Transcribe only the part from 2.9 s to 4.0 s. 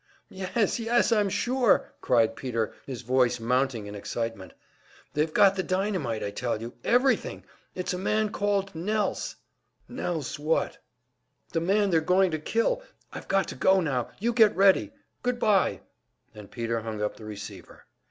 voice mounting in